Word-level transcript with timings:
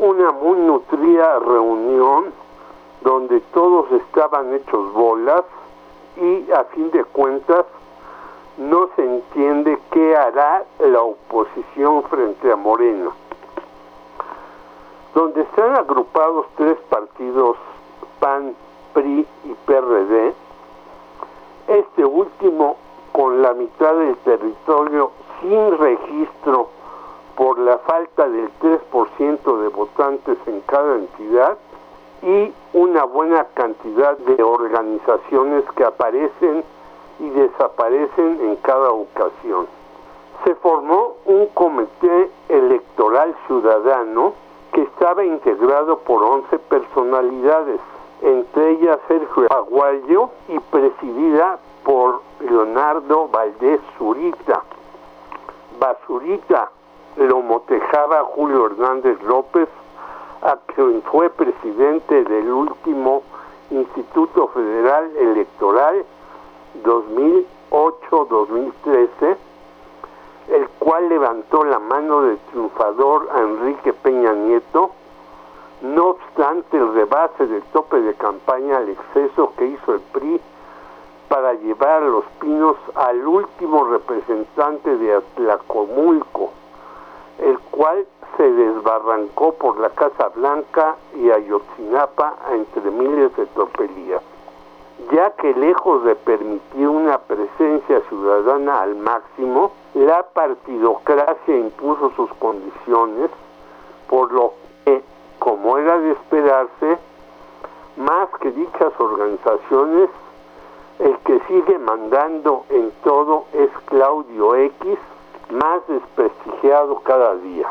una 0.00 0.32
muy 0.32 0.58
nutrida 0.60 1.38
reunión 1.40 2.32
donde 3.02 3.40
todos 3.52 3.92
estaban 3.92 4.54
hechos 4.54 4.92
bolas 4.94 5.44
y 6.16 6.50
a 6.52 6.64
fin 6.64 6.90
de 6.90 7.04
cuentas 7.04 7.66
no 8.56 8.88
se 8.96 9.04
entiende 9.04 9.78
qué 9.90 10.16
hará 10.16 10.64
la 10.78 11.02
oposición 11.02 12.02
frente 12.04 12.50
a 12.50 12.56
Moreno. 12.56 13.12
Donde 15.14 15.42
están 15.42 15.76
agrupados 15.76 16.46
tres 16.56 16.78
partidos, 16.88 17.58
PAN, 18.20 18.54
PRI 18.94 19.26
y 19.44 19.54
PRD, 19.66 20.34
este 21.68 22.04
último 22.06 22.76
con 23.12 23.42
la 23.42 23.52
mitad 23.52 23.94
del 23.94 24.16
territorio 24.18 25.10
sin 25.40 25.76
registro 25.76 26.79
por 27.40 27.58
la 27.58 27.78
falta 27.78 28.28
del 28.28 28.50
3% 28.60 29.62
de 29.62 29.68
votantes 29.68 30.36
en 30.44 30.60
cada 30.66 30.96
entidad 30.96 31.56
y 32.20 32.52
una 32.74 33.04
buena 33.04 33.46
cantidad 33.54 34.18
de 34.18 34.42
organizaciones 34.42 35.64
que 35.74 35.84
aparecen 35.84 36.62
y 37.18 37.30
desaparecen 37.30 38.40
en 38.42 38.56
cada 38.56 38.90
ocasión. 38.90 39.66
Se 40.44 40.54
formó 40.56 41.14
un 41.24 41.46
comité 41.54 42.30
electoral 42.50 43.34
ciudadano 43.46 44.34
que 44.74 44.82
estaba 44.82 45.24
integrado 45.24 46.00
por 46.00 46.22
11 46.22 46.58
personalidades, 46.58 47.80
entre 48.20 48.72
ellas 48.72 48.98
Sergio 49.08 49.46
Aguayo 49.50 50.28
y 50.46 50.58
presidida 50.58 51.58
por 51.84 52.20
Leonardo 52.40 53.28
Valdés 53.28 53.80
Zurita. 53.96 54.62
Basurita 55.78 56.70
lo 57.26 57.40
motejaba 57.40 58.24
Julio 58.24 58.66
Hernández 58.66 59.22
López, 59.22 59.68
a 60.42 60.58
quien 60.74 61.02
fue 61.02 61.30
presidente 61.30 62.24
del 62.24 62.50
último 62.50 63.22
Instituto 63.70 64.48
Federal 64.48 65.16
Electoral 65.16 66.04
2008-2013, 66.82 69.36
el 70.48 70.68
cual 70.78 71.08
levantó 71.08 71.64
la 71.64 71.78
mano 71.78 72.22
del 72.22 72.38
triunfador 72.50 73.28
Enrique 73.36 73.92
Peña 73.92 74.32
Nieto, 74.32 74.90
no 75.82 76.08
obstante 76.08 76.76
el 76.76 76.92
rebase 76.94 77.46
del 77.46 77.62
tope 77.72 78.00
de 78.00 78.14
campaña 78.14 78.78
al 78.78 78.88
exceso 78.88 79.52
que 79.56 79.66
hizo 79.66 79.94
el 79.94 80.00
PRI 80.12 80.40
para 81.28 81.54
llevar 81.54 82.02
a 82.02 82.08
los 82.08 82.24
pinos 82.40 82.76
al 82.94 83.24
último 83.26 83.84
representante 83.84 84.96
de 84.96 85.14
Atlacomulco, 85.14 86.50
el 87.42 87.58
cual 87.70 88.06
se 88.36 88.50
desbarrancó 88.50 89.54
por 89.54 89.78
la 89.78 89.90
Casa 89.90 90.28
Blanca 90.34 90.96
y 91.14 91.30
Ayotzinapa 91.30 92.36
entre 92.52 92.90
miles 92.90 93.34
de 93.36 93.46
tropelías 93.46 94.22
ya 95.12 95.30
que 95.32 95.52
lejos 95.54 96.04
de 96.04 96.14
permitir 96.14 96.88
una 96.88 97.18
presencia 97.18 98.00
ciudadana 98.08 98.82
al 98.82 98.96
máximo, 98.96 99.72
la 99.94 100.22
partidocracia 100.22 101.56
impuso 101.56 102.12
sus 102.14 102.32
condiciones, 102.34 103.30
por 104.08 104.30
lo 104.32 104.54
que, 104.84 105.02
como 105.38 105.78
era 105.78 105.98
de 105.98 106.12
esperarse, 106.12 106.98
más 107.96 108.28
que 108.40 108.50
dichas 108.52 108.92
organizaciones, 108.98 110.10
el 111.00 111.16
que 111.18 111.40
sigue 111.48 111.78
mandando 111.78 112.64
en 112.68 112.92
todo 113.02 113.44
es 113.54 113.70
Claudio 113.86 114.54
X, 114.54 114.98
más 115.50 115.86
desprestigiado 115.86 117.00
cada 117.00 117.34
día. 117.36 117.68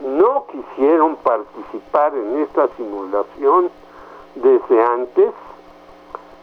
No 0.00 0.46
quisieron 0.46 1.16
participar 1.16 2.14
en 2.14 2.38
esta 2.38 2.68
simulación 2.76 3.70
desde 4.34 4.82
antes 4.82 5.32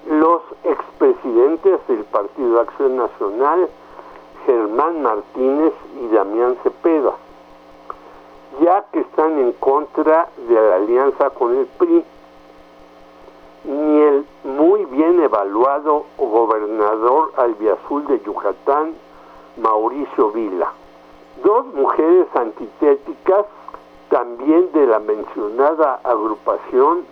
los 0.10 0.42
expresidentes 0.64 1.88
del 1.88 2.04
Partido 2.06 2.60
Acción 2.60 2.98
Nacional, 2.98 3.70
Germán 4.46 5.02
Martínez 5.02 5.74
y 6.02 6.08
Damián 6.14 6.58
Cepeda, 6.64 7.14
ya 8.62 8.86
que 8.92 9.00
están 9.00 9.40
en 9.40 9.54
contra 9.54 10.28
de 10.48 10.54
la 10.54 10.76
alianza 10.76 11.30
con 11.30 11.56
el 11.56 11.66
PRI, 11.66 12.04
ni 13.66 14.02
el 14.02 14.26
muy 14.44 14.84
bien 14.86 15.22
evaluado 15.22 16.06
gobernador 16.18 17.32
albiazul 17.38 18.06
de 18.08 18.20
Yucatán, 18.22 18.94
Mauricio 19.58 20.32
Vila. 20.32 20.72
Dos 21.44 21.66
mujeres 21.74 22.28
antitéticas, 22.36 23.46
también 24.10 24.72
de 24.74 24.88
la 24.88 25.00
mencionada 25.00 26.00
agrupación, 26.04 27.06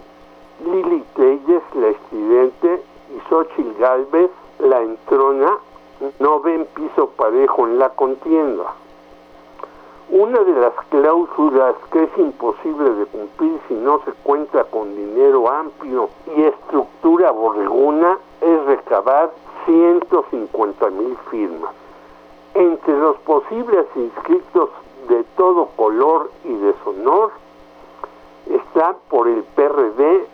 Lili 0.66 1.04
Telles, 1.16 1.64
la 1.76 1.88
estridente, 1.88 2.84
y 3.16 3.30
Xochitl 3.30 3.80
Galvez, 3.80 4.32
la 4.60 4.82
entrona, 4.82 5.58
no 6.20 6.40
ven 6.40 6.66
piso 6.74 7.10
parejo 7.10 7.68
en 7.68 7.80
la 7.80 7.90
contienda. 7.90 8.74
Una 10.10 10.40
de 10.40 10.60
las 10.60 10.74
cláusulas 10.90 11.76
que 11.92 12.04
es 12.04 12.18
imposible 12.18 12.90
de 12.96 13.06
cumplir 13.06 13.60
si 13.68 13.74
no 13.76 14.02
se 14.04 14.12
cuenta 14.24 14.66
con 14.66 14.94
dinero 14.96 15.50
amplio 15.50 16.10
y 16.36 16.44
estructura 16.44 17.32
borreguna 17.32 18.18
es 18.42 18.66
recabar 18.66 19.32
150 19.66 20.90
mil 20.90 21.16
firmas. 21.30 21.72
Entre 22.54 22.98
los 22.98 23.18
posibles 23.20 23.86
inscritos 23.96 24.70
de 25.08 25.24
todo 25.38 25.68
color 25.78 26.32
y 26.44 26.54
deshonor 26.54 27.32
están 28.50 28.96
por 29.10 29.28
el 29.28 29.44
PRD 29.56 30.26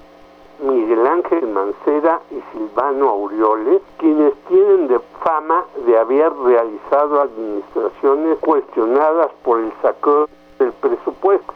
Miguel 0.59 1.05
Ángel 1.05 1.47
Mancera 1.47 2.19
y 2.31 2.41
Silvano 2.51 3.09
Aureoles, 3.09 3.81
quienes 3.99 4.33
tienen 4.47 4.87
de 4.87 4.99
fama 5.23 5.65
de 5.85 5.97
haber 5.99 6.33
realizado 6.33 7.21
administraciones 7.21 8.39
cuestionadas 8.39 9.29
por 9.43 9.59
el 9.59 9.71
saco 9.83 10.27
del 10.57 10.71
presupuesto. 10.73 11.53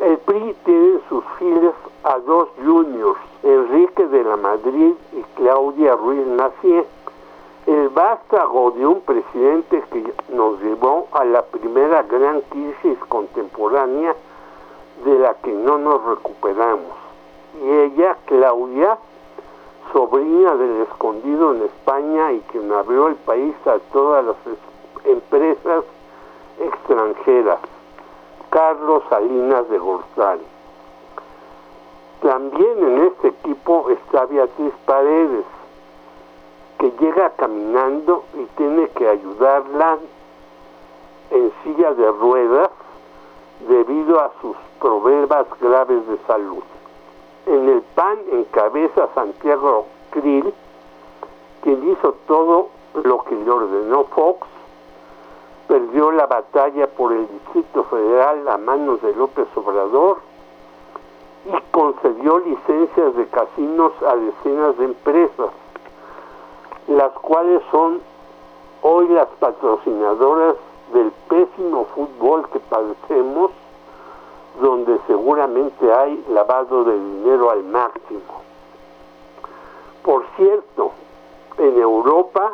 El 0.00 0.16
PRI 0.18 0.56
tiene 0.64 1.00
sus 1.10 1.22
filas 1.38 1.74
a 2.04 2.18
dos 2.20 2.48
juniors, 2.64 3.20
Enrique 3.42 4.06
de 4.06 4.24
la 4.24 4.36
Madrid 4.36 4.94
y 5.12 5.22
Claudia 5.36 5.94
Ruiz 5.96 6.26
Macié, 6.26 6.86
el 7.66 7.88
vástago 7.90 8.70
de 8.72 8.86
un 8.86 9.00
presidente 9.02 9.82
que 9.92 10.12
nos 10.34 10.60
llevó 10.62 11.06
a 11.12 11.24
la 11.24 11.42
primera 11.42 12.02
gran 12.22 12.40
crisis 12.42 12.98
contemporánea 13.08 14.14
de 15.04 15.18
la 15.18 15.34
que 15.34 15.50
no 15.50 15.76
nos 15.76 16.04
recuperamos 16.04 16.92
y 17.60 17.68
ella, 17.68 18.16
Claudia, 18.26 18.96
sobrina 19.92 20.54
del 20.54 20.82
escondido 20.82 21.52
en 21.52 21.62
España 21.62 22.32
y 22.32 22.40
quien 22.52 22.72
abrió 22.72 23.08
el 23.08 23.16
país 23.16 23.54
a 23.66 23.78
todas 23.92 24.24
las 24.24 24.36
empresas 25.04 25.84
extranjeras, 26.60 27.58
Carlos 28.50 29.02
Salinas 29.10 29.68
de 29.68 29.78
Gortari. 29.78 30.46
También 32.22 32.78
en 32.78 32.98
este 33.06 33.28
equipo 33.28 33.90
está 33.90 34.26
Beatriz 34.26 34.72
Paredes, 34.86 35.44
que 36.78 36.92
llega 37.00 37.30
caminando 37.30 38.24
y 38.34 38.44
tiene 38.56 38.88
que 38.90 39.08
ayudarla 39.08 39.98
en 41.32 41.52
silla 41.62 41.94
de 41.94 42.10
ruedas 42.12 42.70
debido 43.68 44.20
a 44.20 44.30
sus 44.40 44.56
problemas 44.80 45.46
graves 45.60 46.06
de 46.06 46.18
salud. 46.26 46.62
En 47.46 47.68
el 47.68 47.82
PAN 47.94 48.18
encabeza 48.32 49.08
Santiago 49.14 49.86
Krill, 50.10 50.52
quien 51.62 51.90
hizo 51.90 52.14
todo 52.26 52.68
lo 53.02 53.24
que 53.24 53.34
le 53.34 53.50
ordenó 53.50 54.04
Fox, 54.04 54.46
perdió 55.68 56.12
la 56.12 56.26
batalla 56.26 56.86
por 56.88 57.12
el 57.12 57.26
Distrito 57.28 57.84
Federal 57.84 58.46
a 58.48 58.58
manos 58.58 59.00
de 59.00 59.14
López 59.14 59.46
Obrador 59.54 60.18
y 61.46 61.70
concedió 61.70 62.40
licencias 62.40 63.16
de 63.16 63.26
casinos 63.28 63.92
a 64.06 64.16
decenas 64.16 64.76
de 64.76 64.84
empresas, 64.84 65.50
las 66.88 67.12
cuales 67.12 67.62
son 67.70 68.00
hoy 68.82 69.08
las 69.08 69.28
patrocinadoras 69.40 70.56
del 70.92 71.12
pésimo 71.28 71.86
fútbol 71.94 72.48
que 72.50 72.58
padecemos 72.60 73.50
donde 74.60 74.98
seguramente 75.06 75.92
hay 75.92 76.24
lavado 76.28 76.84
de 76.84 76.98
dinero 76.98 77.50
al 77.50 77.64
máximo. 77.64 78.42
Por 80.02 80.24
cierto, 80.36 80.92
en 81.58 81.78
Europa 81.78 82.52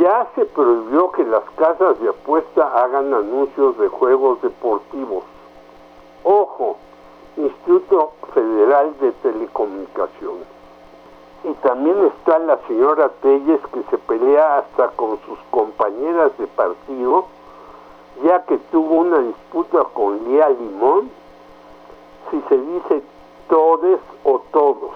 ya 0.00 0.28
se 0.34 0.44
prohibió 0.46 1.10
que 1.12 1.24
las 1.24 1.42
casas 1.56 1.98
de 2.00 2.08
apuesta 2.08 2.82
hagan 2.82 3.12
anuncios 3.12 3.76
de 3.78 3.88
juegos 3.88 4.40
deportivos. 4.40 5.24
Ojo, 6.24 6.76
Instituto 7.36 8.12
Federal 8.32 8.94
de 9.00 9.10
Telecomunicaciones. 9.12 10.46
Y 11.44 11.52
también 11.54 11.96
está 12.04 12.38
la 12.38 12.58
señora 12.68 13.10
Telles 13.20 13.60
que 13.72 13.82
se 13.90 13.98
pelea 13.98 14.58
hasta 14.58 14.88
con 14.90 15.18
sus 15.26 15.38
compañeras 15.50 16.30
de 16.38 16.46
partido 16.46 17.26
ya 18.24 18.42
que 18.44 18.58
tuvo 18.70 18.94
una 18.96 19.18
disputa 19.18 19.84
con 19.94 20.24
Lía 20.24 20.48
Limón 20.50 21.10
si 22.30 22.40
se 22.48 22.56
dice 22.58 23.02
todes 23.48 24.00
o 24.24 24.40
todos, 24.52 24.92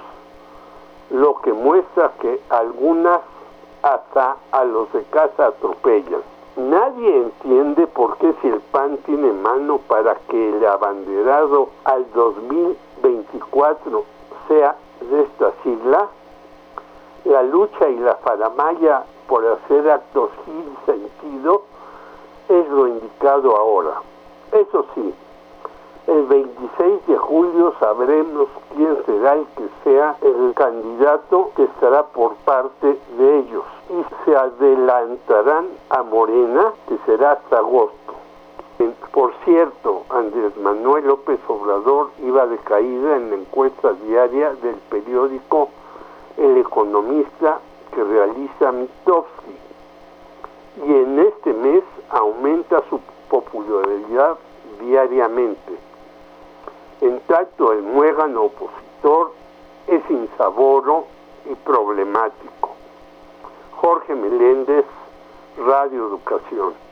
lo 1.10 1.40
que 1.42 1.52
muestra 1.52 2.12
que 2.20 2.40
algunas 2.48 3.20
hasta 3.82 4.36
a 4.50 4.64
los 4.64 4.92
de 4.92 5.02
casa 5.04 5.48
atropellan. 5.48 6.22
Nadie 6.56 7.16
entiende 7.18 7.86
por 7.86 8.16
qué 8.16 8.34
si 8.40 8.48
el 8.48 8.60
PAN 8.72 8.96
tiene 9.04 9.30
mano 9.32 9.78
para 9.86 10.14
que 10.28 10.48
el 10.48 10.66
abanderado 10.66 11.68
al 11.84 12.10
2024 12.14 14.04
sea 14.48 14.74
de 15.02 15.22
esta 15.22 15.52
sigla, 15.62 16.08
la 17.24 17.42
lucha 17.42 17.88
y 17.90 17.98
la 17.98 18.14
faramaya 18.14 19.04
por 19.28 19.46
hacer 19.46 19.90
actos 19.90 20.30
sin 20.46 20.76
sentido 20.86 21.62
lo 22.68 22.88
indicado 22.88 23.56
ahora. 23.56 24.00
Eso 24.52 24.86
sí, 24.94 25.14
el 26.06 26.22
26 26.26 27.06
de 27.08 27.16
julio 27.16 27.74
sabremos 27.80 28.48
quién 28.74 28.96
será 29.06 29.34
el 29.34 29.46
que 29.56 29.68
sea 29.82 30.16
el 30.22 30.54
candidato 30.54 31.50
que 31.56 31.64
estará 31.64 32.04
por 32.04 32.36
parte 32.36 32.98
de 33.18 33.38
ellos 33.38 33.64
y 33.90 34.24
se 34.24 34.36
adelantarán 34.36 35.66
a 35.90 36.02
Morena, 36.04 36.72
que 36.88 36.96
será 37.06 37.32
hasta 37.32 37.58
agosto. 37.58 38.14
Por 39.12 39.32
cierto, 39.44 40.04
Andrés 40.10 40.56
Manuel 40.58 41.06
López 41.06 41.40
Obrador 41.48 42.10
iba 42.22 42.46
de 42.46 42.58
caída 42.58 43.16
en 43.16 43.30
la 43.30 43.36
encuesta 43.36 43.94
diaria 44.06 44.52
del 44.62 44.76
periódico 44.90 45.70
El 46.36 46.58
Economista 46.58 47.58
que 47.94 48.04
realiza 48.04 48.72
Mitofsky 48.72 49.56
y 50.84 50.92
en 50.92 51.18
este 51.18 51.52
mes 51.52 51.82
aumenta 52.10 52.82
su 52.88 53.00
popularidad 53.30 54.36
diariamente. 54.80 55.72
En 57.00 57.20
tanto, 57.20 57.72
el 57.72 57.82
muégano 57.82 58.44
opositor 58.44 59.32
es 59.86 60.02
insaboro 60.10 61.06
y 61.50 61.54
problemático. 61.54 62.70
Jorge 63.76 64.14
Meléndez, 64.14 64.84
Radio 65.58 66.06
Educación. 66.06 66.85